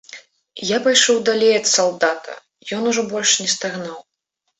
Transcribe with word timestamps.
Я 0.67 0.77
пайшоў 0.85 1.19
далей 1.29 1.53
ад 1.57 1.67
салдата, 1.73 2.37
ён 2.79 2.89
ужо 2.93 3.05
больш 3.13 3.35
не 3.43 3.47
стагнаў. 3.55 3.95